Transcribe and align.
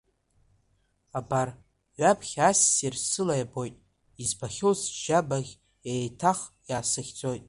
Абар, 1.19 1.49
ҩаԥхьа 1.99 2.47
ассир 2.51 2.93
сыла 3.07 3.35
иабоит, 3.37 3.75
избахьоу 4.21 4.73
сжьабаӷь, 4.81 5.53
еиҭах 5.91 6.39
иаасыхьӡоит. 6.69 7.39